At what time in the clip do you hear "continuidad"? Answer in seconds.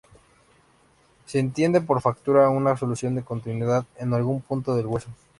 3.23-3.85